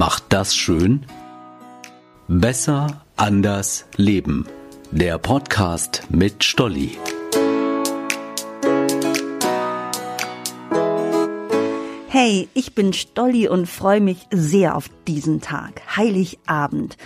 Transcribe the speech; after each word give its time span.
macht 0.00 0.24
das 0.30 0.56
schön? 0.56 1.04
Besser, 2.26 3.04
anders, 3.16 3.84
leben. 3.96 4.46
Der 4.90 5.18
Podcast 5.18 6.04
mit 6.08 6.42
Stolli. 6.42 6.96
Hey, 12.08 12.48
ich 12.54 12.74
bin 12.74 12.94
Stolli 12.94 13.46
und 13.46 13.66
freue 13.66 14.00
mich 14.00 14.26
sehr 14.30 14.74
auf 14.74 14.88
diesen 15.06 15.42
Tag. 15.42 15.82
Heiligabend. 15.94 16.96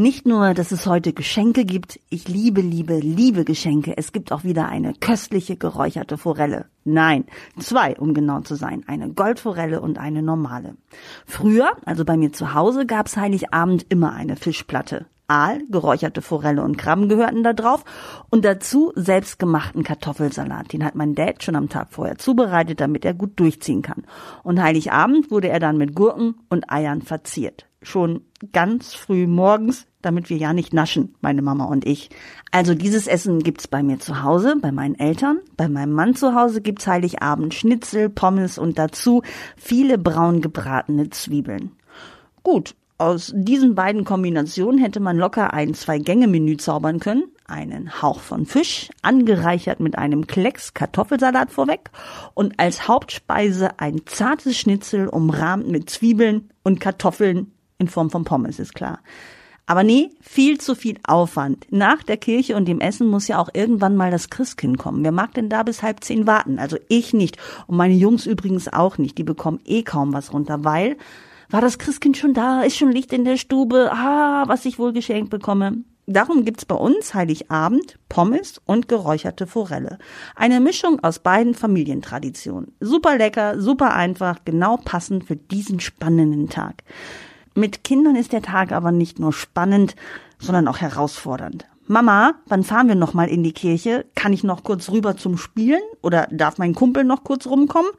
Nicht 0.00 0.24
nur, 0.24 0.54
dass 0.54 0.72
es 0.72 0.86
heute 0.86 1.12
Geschenke 1.12 1.66
gibt, 1.66 2.00
ich 2.08 2.26
liebe, 2.26 2.62
liebe, 2.62 2.98
liebe 3.00 3.44
Geschenke. 3.44 3.98
Es 3.98 4.12
gibt 4.12 4.32
auch 4.32 4.44
wieder 4.44 4.66
eine 4.66 4.94
köstliche 4.94 5.58
geräucherte 5.58 6.16
Forelle. 6.16 6.64
Nein, 6.84 7.26
zwei, 7.58 7.98
um 7.98 8.14
genau 8.14 8.40
zu 8.40 8.54
sein. 8.54 8.82
Eine 8.86 9.10
Goldforelle 9.10 9.82
und 9.82 9.98
eine 9.98 10.22
normale. 10.22 10.78
Früher, 11.26 11.72
also 11.84 12.06
bei 12.06 12.16
mir 12.16 12.32
zu 12.32 12.54
Hause, 12.54 12.86
gab's 12.86 13.18
Heiligabend 13.18 13.84
immer 13.90 14.14
eine 14.14 14.36
Fischplatte. 14.36 15.04
Aal, 15.28 15.60
geräucherte 15.68 16.22
Forelle 16.22 16.62
und 16.62 16.78
Krabben 16.78 17.10
gehörten 17.10 17.42
da 17.42 17.52
drauf 17.52 17.84
und 18.30 18.46
dazu 18.46 18.92
selbstgemachten 18.96 19.82
Kartoffelsalat. 19.82 20.72
Den 20.72 20.82
hat 20.82 20.94
mein 20.94 21.14
Dad 21.14 21.44
schon 21.44 21.56
am 21.56 21.68
Tag 21.68 21.88
vorher 21.90 22.16
zubereitet, 22.16 22.80
damit 22.80 23.04
er 23.04 23.12
gut 23.12 23.38
durchziehen 23.38 23.82
kann. 23.82 24.06
Und 24.44 24.62
Heiligabend 24.62 25.30
wurde 25.30 25.50
er 25.50 25.60
dann 25.60 25.76
mit 25.76 25.94
Gurken 25.94 26.36
und 26.48 26.72
Eiern 26.72 27.02
verziert. 27.02 27.66
Schon 27.82 28.22
ganz 28.52 28.94
früh 28.94 29.26
morgens, 29.26 29.86
damit 30.02 30.30
wir 30.30 30.36
ja 30.36 30.52
nicht 30.52 30.72
naschen, 30.72 31.14
meine 31.20 31.42
Mama 31.42 31.64
und 31.64 31.86
ich. 31.86 32.10
Also 32.50 32.74
dieses 32.74 33.06
Essen 33.06 33.40
gibt's 33.42 33.68
bei 33.68 33.82
mir 33.82 33.98
zu 33.98 34.22
Hause, 34.22 34.56
bei 34.60 34.72
meinen 34.72 34.98
Eltern. 34.98 35.40
Bei 35.56 35.68
meinem 35.68 35.92
Mann 35.92 36.14
zu 36.14 36.34
Hause 36.34 36.60
gibt's 36.60 36.86
Heiligabend 36.86 37.54
Schnitzel, 37.54 38.08
Pommes 38.08 38.58
und 38.58 38.78
dazu 38.78 39.22
viele 39.56 39.98
braun 39.98 40.40
gebratene 40.40 41.10
Zwiebeln. 41.10 41.72
Gut, 42.42 42.74
aus 43.00 43.32
diesen 43.34 43.74
beiden 43.74 44.04
Kombinationen 44.04 44.78
hätte 44.78 45.00
man 45.00 45.16
locker 45.16 45.54
ein 45.54 45.72
Zwei-Gänge-Menü 45.72 46.58
zaubern 46.58 47.00
können. 47.00 47.24
Einen 47.46 48.02
Hauch 48.02 48.20
von 48.20 48.44
Fisch, 48.44 48.90
angereichert 49.00 49.80
mit 49.80 49.96
einem 49.96 50.26
Klecks 50.26 50.74
Kartoffelsalat 50.74 51.50
vorweg 51.50 51.90
und 52.34 52.60
als 52.60 52.88
Hauptspeise 52.88 53.80
ein 53.80 54.02
zartes 54.04 54.58
Schnitzel 54.58 55.08
umrahmt 55.08 55.66
mit 55.66 55.88
Zwiebeln 55.88 56.50
und 56.62 56.78
Kartoffeln 56.78 57.52
in 57.78 57.88
Form 57.88 58.10
von 58.10 58.24
Pommes, 58.24 58.60
ist 58.60 58.74
klar. 58.74 59.00
Aber 59.70 59.84
nee, 59.84 60.10
viel 60.20 60.58
zu 60.58 60.74
viel 60.74 60.96
Aufwand. 61.06 61.64
Nach 61.70 62.02
der 62.02 62.16
Kirche 62.16 62.56
und 62.56 62.66
dem 62.66 62.80
Essen 62.80 63.06
muss 63.06 63.28
ja 63.28 63.38
auch 63.38 63.50
irgendwann 63.54 63.94
mal 63.94 64.10
das 64.10 64.28
Christkind 64.28 64.78
kommen. 64.78 65.04
Wer 65.04 65.12
mag 65.12 65.32
denn 65.34 65.48
da 65.48 65.62
bis 65.62 65.84
halb 65.84 66.02
zehn 66.02 66.26
warten? 66.26 66.58
Also 66.58 66.76
ich 66.88 67.12
nicht. 67.12 67.36
Und 67.68 67.76
meine 67.76 67.94
Jungs 67.94 68.26
übrigens 68.26 68.66
auch 68.66 68.98
nicht. 68.98 69.16
Die 69.16 69.22
bekommen 69.22 69.60
eh 69.64 69.84
kaum 69.84 70.12
was 70.12 70.32
runter, 70.32 70.64
weil 70.64 70.96
war 71.50 71.60
das 71.60 71.78
Christkind 71.78 72.16
schon 72.16 72.34
da? 72.34 72.62
Ist 72.62 72.78
schon 72.78 72.90
Licht 72.90 73.12
in 73.12 73.24
der 73.24 73.36
Stube? 73.36 73.92
Ah, 73.92 74.42
was 74.48 74.64
ich 74.64 74.80
wohl 74.80 74.92
geschenkt 74.92 75.30
bekomme. 75.30 75.84
Darum 76.08 76.44
gibt's 76.44 76.64
bei 76.64 76.74
uns 76.74 77.14
Heiligabend 77.14 77.96
Pommes 78.08 78.60
und 78.66 78.88
geräucherte 78.88 79.46
Forelle. 79.46 79.98
Eine 80.34 80.58
Mischung 80.58 80.98
aus 81.04 81.20
beiden 81.20 81.54
Familientraditionen. 81.54 82.72
Super 82.80 83.18
lecker, 83.18 83.60
super 83.60 83.94
einfach, 83.94 84.40
genau 84.44 84.78
passend 84.78 85.26
für 85.26 85.36
diesen 85.36 85.78
spannenden 85.78 86.48
Tag. 86.48 86.82
Mit 87.60 87.84
Kindern 87.84 88.16
ist 88.16 88.32
der 88.32 88.40
Tag 88.40 88.72
aber 88.72 88.90
nicht 88.90 89.18
nur 89.18 89.34
spannend, 89.34 89.94
sondern 90.38 90.66
auch 90.66 90.78
herausfordernd. 90.78 91.66
Mama, 91.86 92.36
wann 92.46 92.64
fahren 92.64 92.88
wir 92.88 92.94
noch 92.94 93.12
mal 93.12 93.28
in 93.28 93.42
die 93.42 93.52
Kirche? 93.52 94.06
Kann 94.14 94.32
ich 94.32 94.42
noch 94.42 94.62
kurz 94.62 94.90
rüber 94.90 95.18
zum 95.18 95.36
Spielen 95.36 95.82
oder 96.00 96.26
darf 96.30 96.56
mein 96.56 96.74
Kumpel 96.74 97.04
noch 97.04 97.22
kurz 97.22 97.46
rumkommen? 97.46 97.90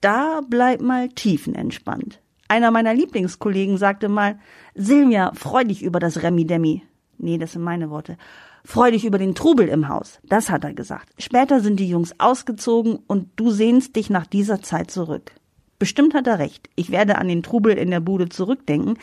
Da 0.00 0.42
bleib 0.48 0.80
mal 0.80 1.08
tiefenentspannt. 1.08 2.20
Einer 2.46 2.70
meiner 2.70 2.94
Lieblingskollegen 2.94 3.78
sagte 3.78 4.08
mal, 4.08 4.38
Silvia, 4.76 5.32
freu 5.34 5.64
dich 5.64 5.82
über 5.82 5.98
das 5.98 6.22
Remi 6.22 6.46
Demi. 6.46 6.84
Nee, 7.18 7.36
das 7.36 7.54
sind 7.54 7.62
meine 7.62 7.90
Worte. 7.90 8.16
Freu 8.64 8.92
dich 8.92 9.04
über 9.04 9.18
den 9.18 9.34
Trubel 9.34 9.66
im 9.66 9.88
Haus. 9.88 10.20
Das 10.22 10.50
hat 10.50 10.62
er 10.62 10.72
gesagt. 10.72 11.08
Später 11.18 11.58
sind 11.58 11.80
die 11.80 11.88
Jungs 11.88 12.14
ausgezogen 12.18 13.00
und 13.08 13.28
du 13.34 13.50
sehnst 13.50 13.96
dich 13.96 14.08
nach 14.08 14.28
dieser 14.28 14.62
Zeit 14.62 14.92
zurück. 14.92 15.32
Bestimmt 15.78 16.14
hat 16.14 16.26
er 16.26 16.40
recht. 16.40 16.68
Ich 16.74 16.90
werde 16.90 17.18
an 17.18 17.28
den 17.28 17.44
Trubel 17.44 17.74
in 17.74 17.90
der 17.90 18.00
Bude 18.00 18.28
zurückdenken, 18.28 18.98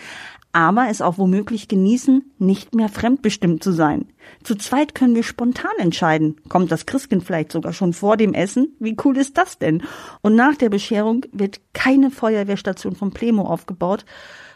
aber 0.51 0.89
es 0.89 1.01
auch 1.01 1.17
womöglich 1.17 1.69
genießen, 1.69 2.31
nicht 2.37 2.75
mehr 2.75 2.89
fremdbestimmt 2.89 3.63
zu 3.63 3.71
sein. 3.71 4.07
Zu 4.43 4.55
zweit 4.55 4.93
können 4.93 5.15
wir 5.15 5.23
spontan 5.23 5.71
entscheiden. 5.79 6.35
Kommt 6.49 6.71
das 6.71 6.85
Christkind 6.85 7.23
vielleicht 7.23 7.53
sogar 7.53 7.71
schon 7.71 7.93
vor 7.93 8.17
dem 8.17 8.33
Essen? 8.33 8.75
Wie 8.79 8.97
cool 9.05 9.17
ist 9.17 9.37
das 9.37 9.57
denn? 9.57 9.83
Und 10.21 10.35
nach 10.35 10.55
der 10.55 10.69
Bescherung 10.69 11.25
wird 11.31 11.61
keine 11.73 12.11
Feuerwehrstation 12.11 12.95
von 12.95 13.11
Plemo 13.11 13.43
aufgebaut, 13.43 14.05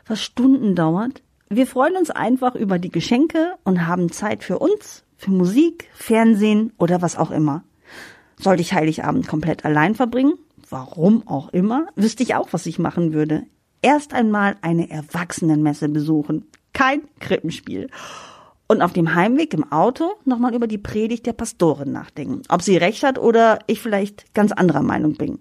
was 0.06 0.22
Stunden 0.22 0.76
dauert. 0.76 1.22
Wir 1.50 1.68
freuen 1.68 1.96
uns 1.96 2.12
einfach 2.12 2.56
über 2.56 2.80
die 2.80 2.92
Geschenke 2.92 3.54
und 3.64 3.88
haben 3.88 4.12
Zeit 4.12 4.44
für 4.44 4.60
uns, 4.60 5.04
für 5.16 5.32
Musik, 5.32 5.90
Fernsehen 5.94 6.74
oder 6.78 7.02
was 7.02 7.18
auch 7.18 7.32
immer. 7.32 7.64
Sollte 8.38 8.62
ich 8.62 8.74
Heiligabend 8.74 9.28
komplett 9.28 9.66
allein 9.66 9.96
verbringen? 9.96 10.34
Warum 10.70 11.28
auch 11.28 11.50
immer, 11.50 11.88
wüsste 11.96 12.24
ich 12.24 12.36
auch, 12.36 12.50
was 12.52 12.66
ich 12.66 12.80
machen 12.80 13.14
würde 13.14 13.44
erst 13.82 14.14
einmal 14.14 14.58
eine 14.62 14.90
Erwachsenenmesse 14.90 15.90
besuchen. 15.90 16.46
Kein 16.74 17.02
Krippenspiel. 17.20 17.90
Und 18.68 18.82
auf 18.82 18.94
dem 18.94 19.16
Heimweg 19.16 19.54
im 19.54 19.72
Auto 19.72 20.12
nochmal 20.26 20.54
über 20.54 20.68
die 20.68 20.78
Predigt 20.78 21.26
der 21.26 21.34
Pastorin 21.34 21.92
nachdenken. 21.92 22.44
Ob 22.50 22.62
sie 22.62 22.78
recht 22.78 23.04
hat 23.04 23.18
oder 23.18 23.60
ich 23.66 23.82
vielleicht 23.82 24.34
ganz 24.36 24.52
anderer 24.52 24.84
Meinung 24.84 25.16
bin. 25.16 25.40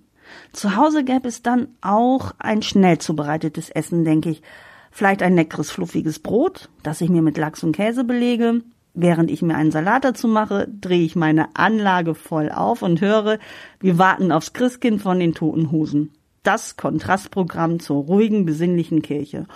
Zu 0.53 0.77
Hause 0.77 1.05
gäbe 1.05 1.29
es 1.29 1.43
dann 1.43 1.69
auch 1.81 2.33
ein 2.39 2.63
schnell 2.63 2.99
zubereitetes 2.99 3.71
Essen, 3.71 4.05
denke 4.05 4.31
ich. 4.31 4.43
Vielleicht 4.91 5.23
ein 5.23 5.37
leckeres, 5.37 5.71
fluffiges 5.71 6.19
Brot, 6.19 6.71
das 6.83 7.03
ich 7.03 7.11
mir 7.11 7.23
mit 7.23 7.37
Lachs 7.37 7.63
und 7.63 7.73
Käse 7.73 8.05
belege. 8.05 8.63
Während 9.01 9.31
ich 9.31 9.43
mir 9.43 9.55
einen 9.55 9.71
Salat 9.71 10.05
dazu 10.05 10.27
mache, 10.27 10.67
drehe 10.69 11.05
ich 11.05 11.15
meine 11.15 11.55
Anlage 11.55 12.17
voll 12.17 12.51
auf 12.51 12.83
und 12.83 13.01
höre, 13.01 13.39
wir 13.79 13.97
warten 13.97 14.33
aufs 14.33 14.53
Christkind 14.53 15.01
von 15.01 15.21
den 15.21 15.35
toten 15.35 15.71
Hosen 15.71 16.11
das 16.43 16.77
Kontrastprogramm 16.77 17.79
zur 17.79 18.05
ruhigen, 18.05 18.45
besinnlichen 18.45 19.03
Kirche. 19.03 19.47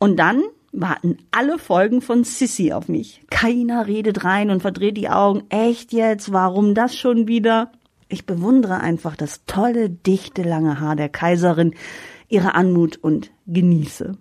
Und 0.00 0.16
dann 0.18 0.42
warten 0.72 1.18
alle 1.30 1.58
Folgen 1.58 2.00
von 2.00 2.24
Sissy 2.24 2.72
auf 2.72 2.88
mich. 2.88 3.22
Keiner 3.30 3.86
redet 3.86 4.24
rein 4.24 4.50
und 4.50 4.60
verdreht 4.60 4.96
die 4.96 5.08
Augen. 5.08 5.44
Echt 5.50 5.92
jetzt? 5.92 6.32
Warum 6.32 6.74
das 6.74 6.96
schon 6.96 7.28
wieder? 7.28 7.70
Ich 8.08 8.26
bewundere 8.26 8.80
einfach 8.80 9.16
das 9.16 9.44
tolle, 9.46 9.90
dichte, 9.90 10.42
lange 10.42 10.80
Haar 10.80 10.96
der 10.96 11.10
Kaiserin, 11.10 11.74
ihre 12.28 12.54
Anmut 12.54 12.96
und 12.96 13.30
genieße. 13.46 14.16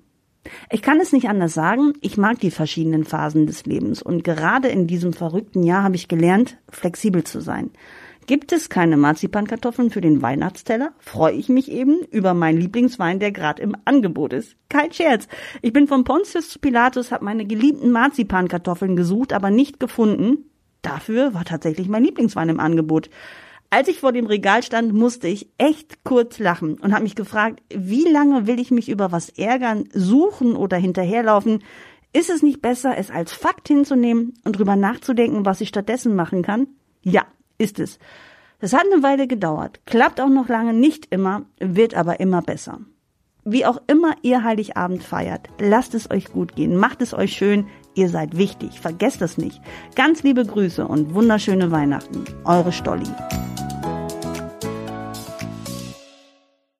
Ich 0.69 0.81
kann 0.81 0.99
es 0.99 1.13
nicht 1.13 1.29
anders 1.29 1.53
sagen, 1.53 1.93
ich 2.01 2.17
mag 2.17 2.39
die 2.39 2.51
verschiedenen 2.51 3.05
Phasen 3.05 3.47
des 3.47 3.65
Lebens 3.65 4.01
und 4.01 4.23
gerade 4.23 4.67
in 4.67 4.87
diesem 4.87 5.13
verrückten 5.13 5.63
Jahr 5.63 5.83
habe 5.83 5.95
ich 5.95 6.07
gelernt, 6.07 6.57
flexibel 6.69 7.23
zu 7.23 7.39
sein. 7.39 7.71
Gibt 8.25 8.53
es 8.53 8.69
keine 8.69 8.95
Marzipankartoffeln 8.95 9.89
für 9.89 9.99
den 9.99 10.21
Weihnachtsteller, 10.21 10.93
freue 10.99 11.33
ich 11.33 11.49
mich 11.49 11.69
eben 11.69 11.99
über 12.09 12.33
meinen 12.33 12.57
Lieblingswein, 12.57 13.19
der 13.19 13.31
gerade 13.31 13.61
im 13.61 13.75
Angebot 13.83 14.31
ist. 14.31 14.55
Kein 14.69 14.93
Scherz. 14.93 15.27
Ich 15.61 15.73
bin 15.73 15.87
von 15.87 16.05
Pontius 16.05 16.49
zu 16.49 16.59
Pilatus, 16.59 17.11
habe 17.11 17.25
meine 17.25 17.45
geliebten 17.45 17.91
Marzipankartoffeln 17.91 18.95
gesucht, 18.95 19.33
aber 19.33 19.49
nicht 19.49 19.79
gefunden. 19.79 20.49
Dafür 20.81 21.33
war 21.33 21.43
tatsächlich 21.43 21.89
mein 21.89 22.03
Lieblingswein 22.03 22.49
im 22.49 22.59
Angebot. 22.59 23.09
Als 23.75 23.87
ich 23.87 24.01
vor 24.01 24.11
dem 24.11 24.27
Regal 24.27 24.61
stand, 24.61 24.93
musste 24.93 25.27
ich 25.27 25.49
echt 25.57 26.03
kurz 26.03 26.37
lachen 26.37 26.75
und 26.77 26.93
habe 26.93 27.01
mich 27.01 27.15
gefragt, 27.15 27.63
wie 27.73 28.07
lange 28.07 28.45
will 28.45 28.59
ich 28.59 28.69
mich 28.69 28.87
über 28.87 29.11
was 29.11 29.29
ärgern, 29.29 29.89
suchen 29.91 30.55
oder 30.55 30.77
hinterherlaufen? 30.77 31.63
Ist 32.13 32.29
es 32.29 32.43
nicht 32.43 32.61
besser, 32.61 32.95
es 32.95 33.09
als 33.09 33.33
Fakt 33.33 33.67
hinzunehmen 33.67 34.35
und 34.45 34.59
drüber 34.59 34.75
nachzudenken, 34.75 35.43
was 35.43 35.59
ich 35.59 35.69
stattdessen 35.69 36.15
machen 36.15 36.43
kann? 36.43 36.67
Ja, 37.01 37.23
ist 37.57 37.79
es. 37.79 37.97
Das 38.59 38.73
hat 38.73 38.83
eine 38.91 39.01
Weile 39.01 39.25
gedauert, 39.25 39.79
klappt 39.87 40.21
auch 40.21 40.29
noch 40.29 40.49
lange 40.49 40.75
nicht 40.75 41.07
immer, 41.09 41.45
wird 41.59 41.95
aber 41.95 42.19
immer 42.19 42.43
besser. 42.43 42.79
Wie 43.43 43.65
auch 43.65 43.81
immer 43.87 44.13
ihr 44.21 44.43
Heiligabend 44.43 45.01
feiert, 45.01 45.49
lasst 45.57 45.95
es 45.95 46.11
euch 46.11 46.31
gut 46.31 46.55
gehen, 46.55 46.77
macht 46.77 47.01
es 47.01 47.15
euch 47.15 47.33
schön, 47.33 47.65
ihr 47.95 48.09
seid 48.09 48.37
wichtig, 48.37 48.79
vergesst 48.79 49.21
es 49.21 49.37
nicht. 49.37 49.61
Ganz 49.95 50.23
liebe 50.23 50.45
Grüße 50.45 50.85
und 50.87 51.13
wunderschöne 51.13 51.71
Weihnachten, 51.71 52.23
eure 52.45 52.71
Stolli. 52.71 53.09